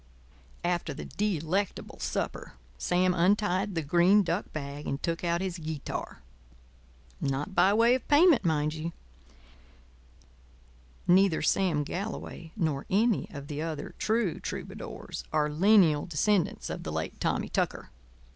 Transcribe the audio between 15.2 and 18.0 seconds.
are lineal descendants of the late Tommy Tucker.